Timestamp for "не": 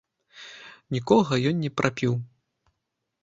1.65-1.71